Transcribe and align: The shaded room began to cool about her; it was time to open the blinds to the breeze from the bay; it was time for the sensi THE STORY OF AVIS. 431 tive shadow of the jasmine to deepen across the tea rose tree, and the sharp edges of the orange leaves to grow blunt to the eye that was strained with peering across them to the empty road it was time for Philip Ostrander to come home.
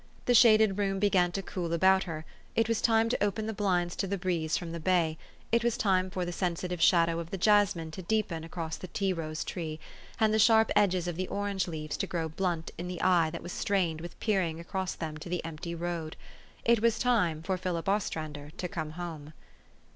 The 0.25 0.33
shaded 0.33 0.79
room 0.79 0.97
began 0.97 1.31
to 1.33 1.43
cool 1.43 1.73
about 1.73 2.05
her; 2.05 2.25
it 2.55 2.67
was 2.67 2.81
time 2.81 3.07
to 3.09 3.23
open 3.23 3.45
the 3.45 3.53
blinds 3.53 3.95
to 3.97 4.07
the 4.07 4.17
breeze 4.17 4.57
from 4.57 4.71
the 4.71 4.79
bay; 4.79 5.15
it 5.51 5.63
was 5.63 5.77
time 5.77 6.09
for 6.09 6.25
the 6.25 6.31
sensi 6.31 6.65
THE 6.65 6.75
STORY 6.81 7.03
OF 7.13 7.19
AVIS. 7.19 7.29
431 7.45 7.91
tive 7.91 8.01
shadow 8.01 8.01
of 8.01 8.01
the 8.01 8.01
jasmine 8.01 8.07
to 8.07 8.09
deepen 8.09 8.43
across 8.43 8.77
the 8.77 8.87
tea 8.87 9.13
rose 9.13 9.43
tree, 9.43 9.79
and 10.19 10.33
the 10.33 10.39
sharp 10.39 10.71
edges 10.75 11.07
of 11.07 11.17
the 11.17 11.27
orange 11.27 11.67
leaves 11.67 11.97
to 11.97 12.07
grow 12.07 12.27
blunt 12.27 12.71
to 12.79 12.83
the 12.83 12.99
eye 12.99 13.29
that 13.29 13.43
was 13.43 13.51
strained 13.51 14.01
with 14.01 14.19
peering 14.19 14.59
across 14.59 14.95
them 14.95 15.17
to 15.17 15.29
the 15.29 15.45
empty 15.45 15.75
road 15.75 16.15
it 16.65 16.81
was 16.81 16.97
time 16.97 17.43
for 17.43 17.55
Philip 17.55 17.87
Ostrander 17.87 18.49
to 18.57 18.67
come 18.67 18.93
home. 18.93 19.33